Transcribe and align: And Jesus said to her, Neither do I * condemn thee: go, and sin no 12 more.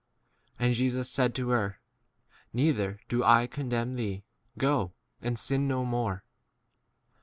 And 0.57 0.73
Jesus 0.73 1.11
said 1.11 1.35
to 1.35 1.49
her, 1.49 1.79
Neither 2.53 2.99
do 3.07 3.23
I 3.23 3.45
* 3.47 3.47
condemn 3.47 3.93
thee: 3.97 4.23
go, 4.57 4.93
and 5.21 5.37
sin 5.37 5.67
no 5.67 5.81
12 5.81 5.87
more. 5.89 6.23